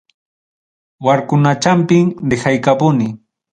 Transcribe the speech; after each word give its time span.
Warkunachampim 1.09 2.09
dejaykapuni. 2.29 3.07